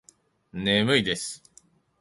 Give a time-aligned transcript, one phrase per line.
[0.51, 1.43] 眠いです